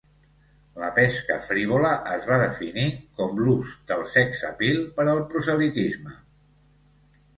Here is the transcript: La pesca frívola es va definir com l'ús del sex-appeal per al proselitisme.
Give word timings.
La 0.83 0.87
pesca 0.93 1.35
frívola 1.49 1.91
es 2.15 2.25
va 2.31 2.39
definir 2.43 2.85
com 3.19 3.43
l'ús 3.43 3.75
del 3.93 4.01
sex-appeal 4.15 4.83
per 4.97 5.07
al 5.13 5.23
proselitisme. 5.35 6.17